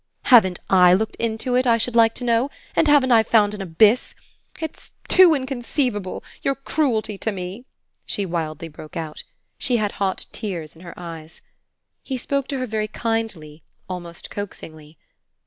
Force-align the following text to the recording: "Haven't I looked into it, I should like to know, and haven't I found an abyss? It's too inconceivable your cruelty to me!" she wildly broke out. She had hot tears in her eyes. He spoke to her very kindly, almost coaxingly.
"Haven't 0.23 0.57
I 0.67 0.95
looked 0.95 1.15
into 1.17 1.53
it, 1.55 1.67
I 1.67 1.77
should 1.77 1.95
like 1.95 2.15
to 2.15 2.23
know, 2.23 2.49
and 2.75 2.87
haven't 2.87 3.11
I 3.11 3.21
found 3.21 3.53
an 3.53 3.61
abyss? 3.61 4.15
It's 4.59 4.93
too 5.07 5.35
inconceivable 5.35 6.23
your 6.41 6.55
cruelty 6.55 7.19
to 7.19 7.31
me!" 7.31 7.65
she 8.03 8.25
wildly 8.25 8.67
broke 8.67 8.97
out. 8.97 9.23
She 9.59 9.77
had 9.77 9.91
hot 10.01 10.25
tears 10.31 10.75
in 10.75 10.81
her 10.81 10.95
eyes. 10.97 11.41
He 12.01 12.17
spoke 12.17 12.47
to 12.47 12.57
her 12.57 12.65
very 12.65 12.87
kindly, 12.87 13.61
almost 13.87 14.31
coaxingly. 14.31 14.97